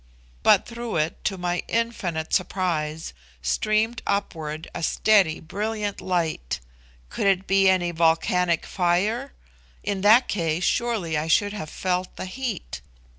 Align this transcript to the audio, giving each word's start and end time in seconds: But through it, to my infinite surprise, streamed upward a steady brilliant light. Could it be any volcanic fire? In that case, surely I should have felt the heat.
But 0.41 0.65
through 0.65 0.95
it, 0.95 1.23
to 1.25 1.37
my 1.37 1.61
infinite 1.67 2.33
surprise, 2.33 3.13
streamed 3.43 4.01
upward 4.07 4.67
a 4.73 4.81
steady 4.81 5.39
brilliant 5.39 6.01
light. 6.01 6.59
Could 7.09 7.27
it 7.27 7.45
be 7.45 7.69
any 7.69 7.91
volcanic 7.91 8.65
fire? 8.65 9.33
In 9.83 10.01
that 10.01 10.27
case, 10.27 10.63
surely 10.63 11.19
I 11.19 11.27
should 11.27 11.53
have 11.53 11.69
felt 11.69 12.15
the 12.15 12.25
heat. 12.25 12.81